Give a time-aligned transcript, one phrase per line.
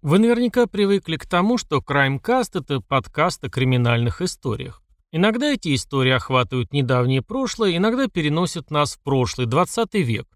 [0.00, 4.80] Вы наверняка привыкли к тому, что Crimecast— это подкаст о криминальных историях.
[5.10, 10.28] Иногда эти истории охватывают недавнее прошлое, иногда переносят нас в прошлый, 20 век.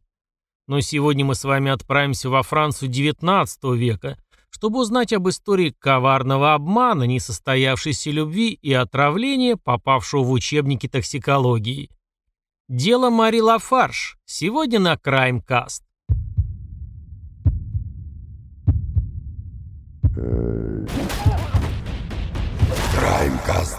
[0.66, 4.18] Но сегодня мы с вами отправимся во Францию 19 века,
[4.50, 11.88] чтобы узнать об истории коварного обмана, несостоявшейся любви и отравления, попавшего в учебники токсикологии.
[12.68, 14.16] Дело Мари Лафарш.
[14.24, 15.82] Сегодня на Crimecast.
[22.94, 23.78] Краймкаст.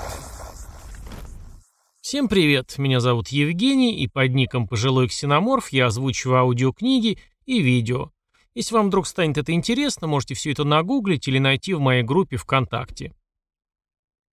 [2.02, 8.12] Всем привет, меня зовут Евгений, и под ником Пожилой Ксеноморф я озвучиваю аудиокниги и видео.
[8.56, 12.36] Если вам вдруг станет это интересно, можете все это нагуглить или найти в моей группе
[12.36, 13.16] ВКонтакте.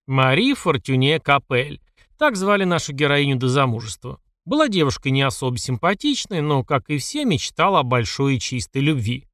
[0.05, 1.79] Мари Фортюне Капель.
[2.17, 4.19] Так звали нашу героиню до замужества.
[4.43, 9.30] Была девушка не особо симпатичной, но, как и все, мечтала о большой и чистой любви.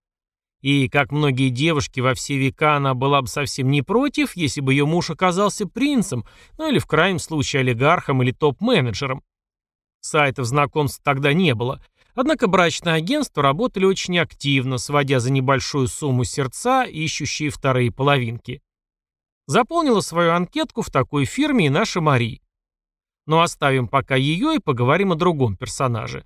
[0.68, 4.74] И, как многие девушки во все века, она была бы совсем не против, если бы
[4.74, 6.26] ее муж оказался принцем,
[6.58, 9.24] ну или в крайнем случае олигархом или топ-менеджером.
[10.02, 11.82] Сайтов знакомств тогда не было,
[12.16, 18.62] однако брачные агентства работали очень активно, сводя за небольшую сумму сердца, ищущие вторые половинки.
[19.46, 22.42] Заполнила свою анкетку в такой фирме и наша Мари.
[23.26, 26.26] Но оставим пока ее и поговорим о другом персонаже.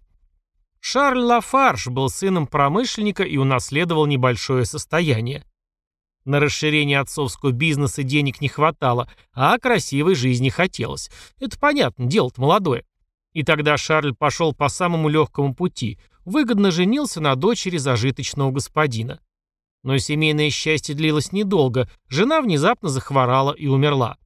[0.82, 5.46] Шарль Лафарж был сыном промышленника и унаследовал небольшое состояние.
[6.26, 11.10] На расширение отцовского бизнеса денег не хватало, а красивой жизни хотелось.
[11.40, 12.84] Это понятно, дело-то молодое.
[13.34, 19.20] И тогда Шарль пошел по самому легкому пути, выгодно женился на дочери зажиточного господина.
[19.84, 24.18] Но семейное счастье длилось недолго, жена внезапно захворала и умерла.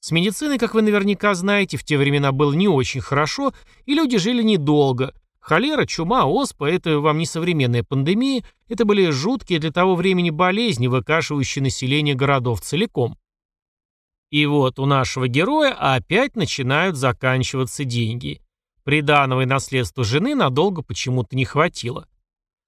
[0.00, 3.54] С медициной, как вы наверняка знаете, в те времена было не очень хорошо,
[3.86, 9.58] и люди жили недолго, Холера, чума, оспа– это вам не современная пандемия, это были жуткие
[9.58, 13.18] для того времени болезни, выкашивающие население городов целиком.
[14.30, 18.40] И вот у нашего героя опять начинают заканчиваться деньги.
[18.84, 22.06] Приданого и наследства жены надолго почему-то не хватило.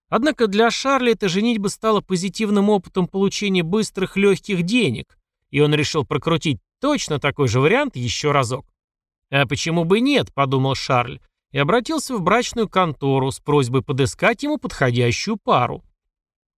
[0.08, 5.16] Однако для Шарля эта женитьба стала позитивным опытом получения быстрых легких денег,
[5.50, 8.66] и он решил прокрутить точно такой же вариант еще разок.
[9.30, 11.20] «А почему бы нет?»– подумал Шарль
[11.54, 15.84] и обратился в брачную контору с просьбой подыскать ему подходящую пару.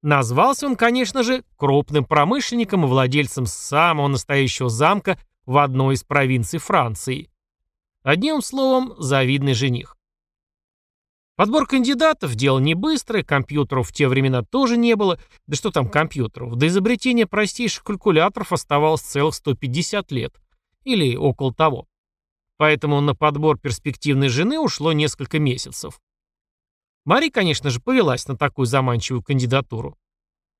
[0.01, 6.59] Назвался он, конечно же, крупным промышленником и владельцем самого настоящего замка в одной из провинций
[6.59, 7.31] Франции.
[8.05, 9.99] Одним словом, завидный жених.
[11.37, 15.91] Подбор кандидатов– дело не быстрое, компьютеров в те времена тоже не было, да что там
[15.91, 20.41] компьютеров, до изобретения простейших калькуляторов оставалось целых 150 лет,
[20.85, 21.87] или около того
[22.57, 26.01] поэтому на подбор перспективной жены ушло несколько месяцев.
[27.05, 29.97] Мари, конечно же, повелась на такую заманчивую кандидатуру.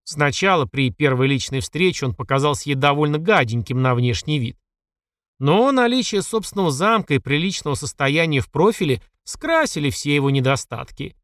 [0.05, 4.57] Сначала при первой личной встрече он показался ей довольно гаденьким на внешний вид.
[5.39, 11.17] Но наличие собственного замка и приличного состояния в профиле скрасили все его недостатки.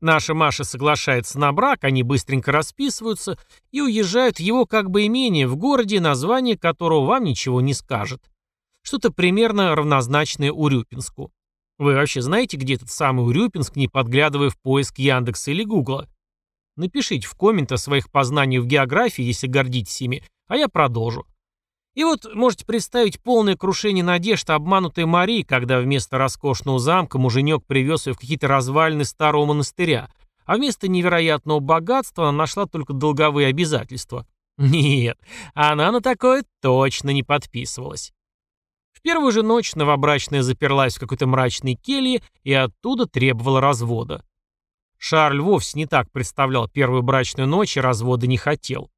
[0.00, 3.38] Наша Маша соглашается на брак, они быстренько расписываются
[3.70, 8.22] и уезжают в его как бы имение в городе, название которого вам ничего не скажет.
[8.86, 11.32] Что-то примерно равнозначное Урюпинску.
[11.76, 16.08] Вы вообще знаете, где этот самый Урюпинск, не подглядывая в поиск Яндекса или Гугла?
[16.76, 21.26] Напишите в комменты о своих познаниях в географии, если гордитесь ими, а я продолжу.
[21.96, 28.06] И вот можете представить полное крушение надежд обманутой Марии, когда вместо роскошного замка муженек привез
[28.06, 30.08] ее в какие-то развалины старого монастыря,
[30.44, 34.28] а вместо невероятного богатства она нашла только долговые обязательства.
[34.58, 35.18] Нет,
[35.54, 38.12] она на такое точно не подписывалась
[39.06, 44.24] первую же ночь новобрачная заперлась в какой-то мрачной келье и оттуда требовала развода.
[44.98, 48.90] Шарль вовсе не так представлял первую брачную ночь и развода не хотел.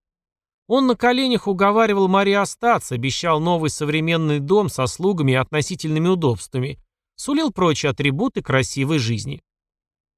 [0.66, 6.78] Он на коленях уговаривал Мари остаться, обещал новый современный дом со слугами и относительными удобствами,
[7.14, 9.42] сулил прочие атрибуты красивой жизни.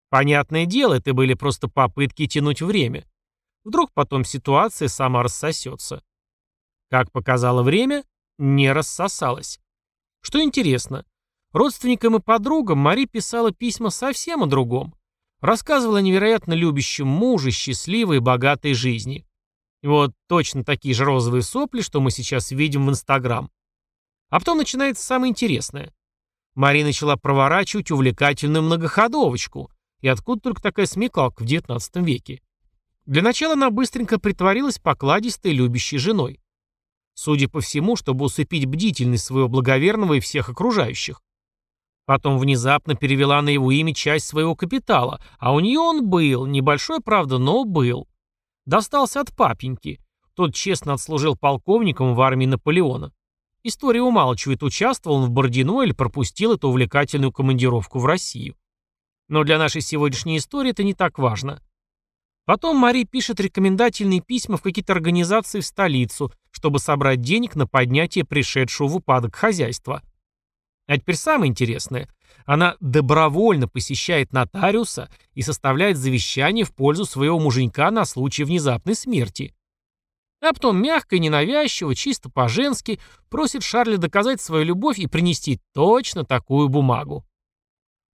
[0.09, 3.11] Понятное дело, это были просто попытки тянуть время.
[3.65, 6.05] Вдруг потом ситуация сама рассосется.
[6.91, 8.05] Как показало время,
[8.39, 9.59] не рассосалась.
[10.21, 11.05] Что интересно,
[11.53, 14.95] родственникам и подругам Мари писала письма совсем о другом.
[15.41, 19.27] Рассказывала о невероятно любящем муже, счастливой и богатой жизни.
[19.83, 23.51] вот точно такие же розовые сопли, что мы сейчас видим в Инстаграм.
[24.29, 25.93] А потом начинается самое интересное.
[26.55, 29.71] Мари начала проворачивать увлекательную многоходовочку.
[30.01, 32.43] И откуда только такая смекалка в XIX веке?
[33.07, 36.41] Для начала она быстренько притворилась покладистой любящей женой.
[37.15, 41.23] Судя по всему, чтобы усыпить бдительность своего благоверного и всех окружающих.
[42.07, 47.01] Потом внезапно перевела на его имя часть своего капитала, а у нее он был, небольшой,
[47.01, 48.09] правда, но был.
[48.67, 50.01] Достался от папеньки.
[50.35, 53.13] Тот честно отслужил полковником в армии Наполеона.
[53.63, 58.57] История умалчивает, участвовал он в Бородино или пропустил эту увлекательную командировку в Россию.
[59.29, 61.63] Но для нашей сегодняшней истории это не так важно.
[62.45, 68.25] Потом Мари пишет рекомендательные письма в какие-то организации в столицу, чтобы собрать денег на поднятие
[68.25, 70.03] пришедшего в упадок хозяйства.
[70.87, 72.09] А теперь самое интересное.
[72.47, 79.55] Она добровольно посещает нотариуса и составляет завещание в пользу своего муженька на случай внезапной смерти.
[80.43, 82.99] А потом мягко и ненавязчиво, чисто по-женски,
[83.29, 87.25] просит Шарля доказать свою любовь и принести точно такую бумагу.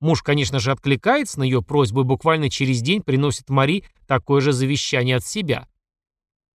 [0.01, 4.53] Муж, конечно же, откликается на ее просьбу и буквально через день приносит Мари такое же
[4.53, 5.69] завещание от себя.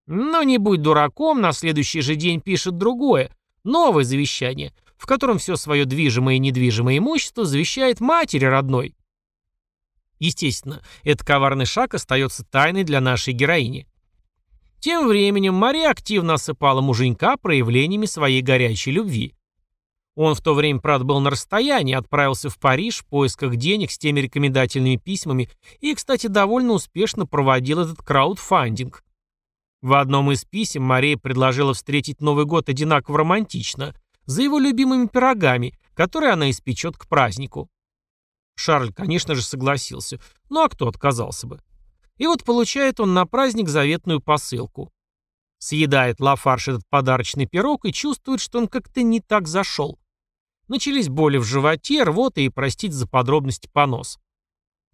[0.05, 5.55] Но не будь дураком, на следующий же день пишет другое, новое завещание, в котором все
[5.55, 8.95] свое движимое и недвижимое имущество завещает матери родной.
[10.19, 13.87] Естественно, этот коварный шаг остается тайной для нашей героини.
[14.79, 19.33] Тем временем Мария активно осыпала муженька проявлениями своей горячей любви.
[20.15, 23.97] Он в то время, правда, был на расстоянии, отправился в Париж в поисках денег с
[23.97, 25.49] теми рекомендательными письмами
[25.79, 29.03] и, кстати, довольно успешно проводил этот краудфандинг.
[29.81, 35.73] В одном из писем Мария предложила встретить Новый год одинаково романтично, за его любимыми пирогами,
[35.95, 37.69] которые она испечет к празднику.
[38.55, 40.19] Шарль, конечно же, согласился,
[40.49, 41.59] ну а кто отказался бы?
[42.17, 44.91] И вот получает он на праздник заветную посылку.
[45.61, 49.99] Съедает Лафарш этот подарочный пирог и чувствует, что он как-то не так зашел.
[50.67, 54.17] Начались боли в животе, рвота и, простить за подробности, понос.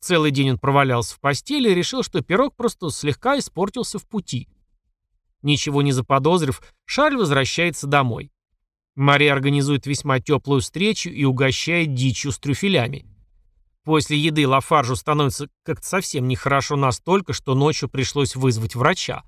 [0.02, 4.50] Целый день он провалялся в постели и решил, что пирог просто слегка испортился в пути.
[5.42, 8.34] Ничего не заподозрив, Шарль возвращается домой.
[8.94, 13.06] Мария организует весьма теплую встречу и угощает дичью с трюфелями.
[13.86, 19.24] После еды Лафаржу становится как-то совсем нехорошо настолько, что ночью пришлось вызвать врача.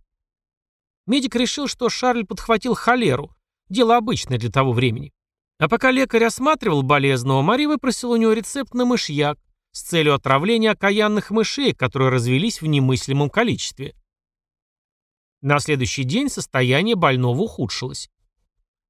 [1.09, 3.31] Медик решил, что Шарль подхватил холеру.
[3.67, 5.11] Дело обычное для того времени.
[5.57, 9.39] А пока лекарь осматривал болезного, Мари выпросил у него рецепт на мышьяк
[9.71, 13.95] с целью отравления окаянных мышей, которые развелись в немыслимом количестве.
[15.41, 18.11] На следующий день состояние больного ухудшилось.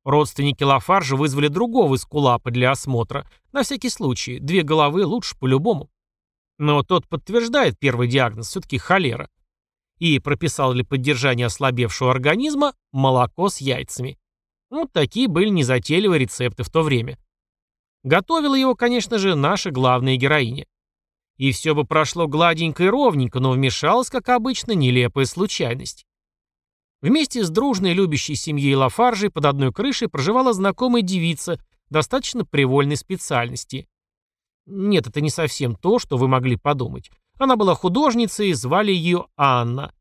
[0.04, 3.30] Родственники Лафаржа вызвали другого эскулапа для осмотра.
[3.54, 5.90] На всякий случай, две головы лучше по-любому.
[6.58, 9.30] Но тот подтверждает первый диагноз, все-таки холера.
[10.00, 14.18] И прописал для поддержания ослабевшего организма молоко с яйцами.
[14.70, 17.18] Вот ну, такие были незатейливые рецепты в то время.
[18.04, 20.66] Готовила его, конечно же, наша главная героиня.
[21.38, 26.06] И все бы прошло гладенько и ровненько, но вмешалась, как обычно, нелепая случайность.
[27.02, 31.60] Вместе с дружной любящей семьей Лафаржей под одной крышей проживала знакомая девица
[31.90, 33.88] достаточно привольной специальности.
[34.66, 37.10] Нет, это не совсем то, что вы могли подумать.
[37.40, 39.94] Она была художницей, звали ее Анна.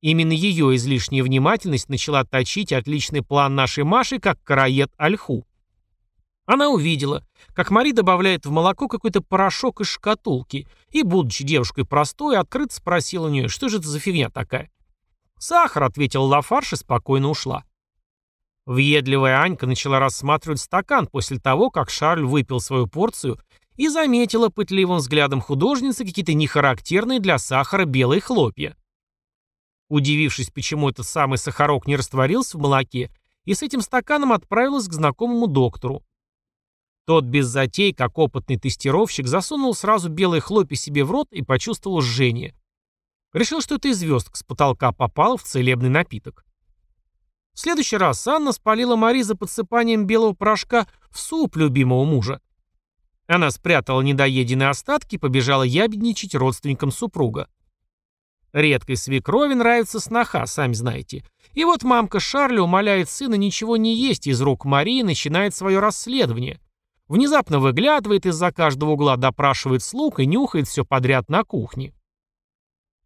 [0.00, 5.46] Именно ее излишняя внимательность начала точить отличный план нашей Маши как караед ольху.
[6.46, 7.22] Она увидела,
[7.54, 13.26] как Мари добавляет в молоко какой-то порошок из шкатулки, и, будучи девушкой простой, открыто спросила
[13.26, 14.70] у нее, что же это за фигня такая.
[15.38, 17.64] «Сахар»,— ответила Лафарш и спокойно ушла.
[18.64, 23.38] Въедливая Анька начала рассматривать стакан после того, как Шарль выпил свою порцию
[23.80, 28.76] и заметила пытливым взглядом художницы какие-то нехарактерные для сахара белые хлопья.
[29.88, 33.10] Удивившись, почему этот самый сахарок не растворился в молоке,
[33.46, 36.04] и с этим стаканом отправилась к знакомому доктору.
[37.06, 42.02] Тот без затей, как опытный тестировщик, засунул сразу белые хлопья себе в рот и почувствовал
[42.02, 42.54] жжение.
[43.32, 46.44] Решил, что это и звездка с потолка попала в целебный напиток.
[47.54, 52.42] В следующий раз Анна спалила Мари за подсыпанием белого порошка в суп любимого мужа.
[53.30, 57.48] Она спрятала недоеденные остатки и побежала ябедничать родственникам супруга.
[58.52, 61.24] Редкой свекрови нравится сноха, сами знаете.
[61.52, 65.78] И вот мамка Шарля умоляет сына ничего не есть из рук Марии и начинает свое
[65.78, 66.60] расследование.
[67.06, 71.94] Внезапно выглядывает из-за каждого угла, допрашивает слуг и нюхает все подряд на кухне.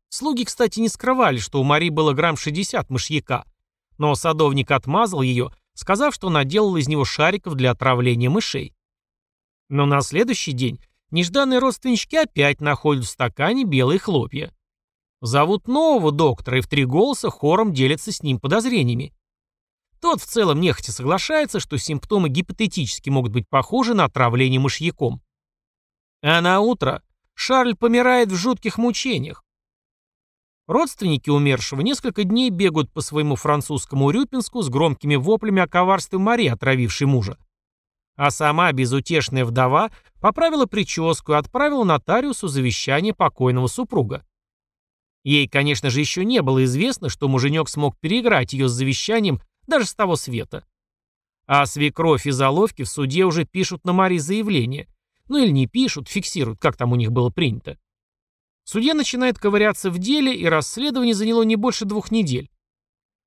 [0.09, 3.45] Слуги, кстати, не скрывали, что у Мари было грамм 60 мышьяка,
[3.99, 8.75] но садовник отмазал ее, сказав, что наделал из него шариков для отравления мышей.
[9.75, 10.79] Но на следующий день
[11.11, 14.55] нежданные родственнички опять находят в стакане белые хлопья.
[15.21, 19.13] Зовут нового доктора и в три голоса хором делятся с ним подозрениями.
[20.01, 25.21] Тот в целом нехотя соглашается, что симптомы гипотетически могут быть похожи на отравление мышьяком.
[26.23, 27.03] А на утро
[27.35, 29.43] Шарль помирает в жутких мучениях.
[30.69, 36.47] Родственники умершего несколько дней бегают по своему французскому Урюпинску с громкими воплями о коварстве Мари,
[36.47, 37.39] отравившей мужа.
[38.17, 39.91] А сама безутешная вдова
[40.21, 44.25] поправила прическу и отправила нотариусу завещание покойного супруга.
[45.25, 49.87] Ей, конечно же, еще не было известно, что муженек смог переиграть ее с завещанием даже
[49.87, 50.65] с того света.
[51.47, 54.89] А свекровь и заловки в суде уже пишут на Мари заявление.
[55.29, 57.79] Ну или не пишут, фиксируют, как там у них было принято.
[58.65, 62.51] Судья начинает ковыряться в деле, и расследование заняло не больше двух недель.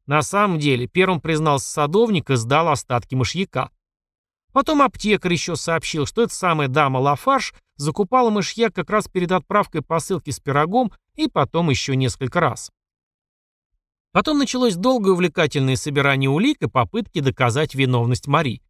[0.07, 3.71] На самом деле, первым признался садовник и сдал остатки мышьяка.
[4.57, 9.83] Потом аптекарь еще сообщил, что эта самая дама Лафарш закупала мышьяк как раз перед отправкой
[9.83, 12.71] посылки с пирогом и потом еще несколько раз.
[14.13, 18.63] Потом началось долгое увлекательное собирание улик и попытки доказать виновность Мари.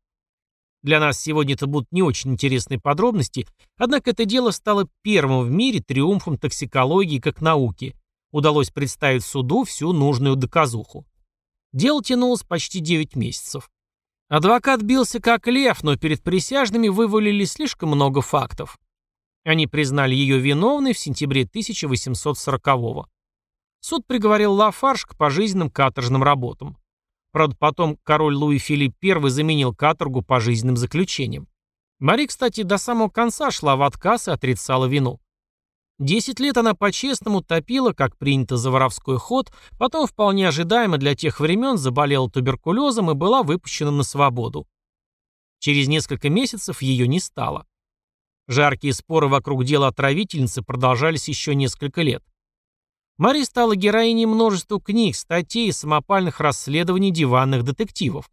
[0.84, 5.52] Для нас сегодня это будут не очень интересные подробности, однако это дело стало первым в
[5.52, 7.96] мире триумфом токсикологии как науки.
[8.34, 11.08] Удалось представить суду всю нужную доказуху.
[11.72, 13.70] Дело тянулось почти 9 месяцев.
[14.30, 18.78] Адвокат бился как лев, но перед присяжными вывалили слишком много фактов.
[19.46, 23.08] Они признали ее виновной в сентябре 1840-го.
[23.80, 26.78] Суд приговорил Лафарш к пожизненным каторжным работам.
[27.32, 31.48] Правда, потом король Луи Филипп I заменил каторгу пожизненным заключением.
[32.00, 35.22] Мари, кстати, до самого конца шла в отказ и отрицала вину.
[36.00, 41.40] Десять лет она по-честному топила, как принято за воровской ход, потом вполне ожидаемо для тех
[41.40, 44.68] времен заболела туберкулезом и была выпущена на свободу.
[45.60, 47.66] Через несколько месяцев ее не стало.
[48.48, 52.24] Жаркие споры вокруг дела отравительницы продолжались еще несколько лет.
[53.18, 58.30] Мари стала героиней множества книг, статей и самопальных расследований диванных детективов.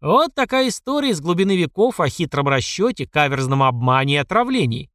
[0.00, 4.88] Вот такая история из глубины веков о хитром расчете, каверзном обмане и отравлении.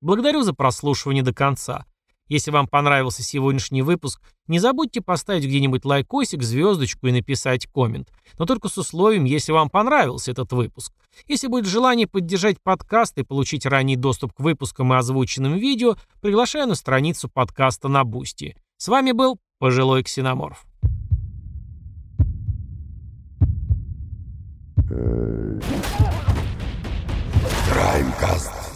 [0.00, 1.84] Благодарю за прослушивание до конца.
[2.28, 8.12] Если вам понравился сегодняшний выпуск, не забудьте поставить где-нибудь лайкосик, звездочку и написать коммент.
[8.38, 10.92] Но только с условием, если вам понравился этот выпуск.
[11.26, 16.68] Если будет желание поддержать подкаст и получить ранний доступ к выпускам и озвученным видео, приглашаю
[16.68, 18.56] на страницу подкаста на Boosty.
[18.76, 20.64] С вами был Пожилой Ксеноморф.
[27.72, 28.67] Краймкаст.